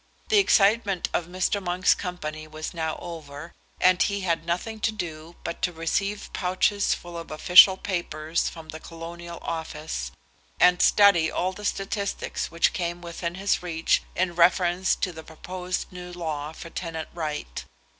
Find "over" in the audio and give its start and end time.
2.99-3.53